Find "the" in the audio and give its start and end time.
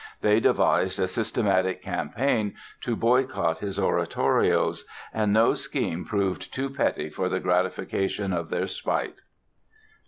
7.29-7.39